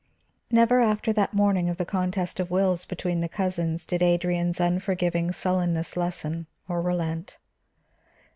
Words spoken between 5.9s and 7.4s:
lessen or relent.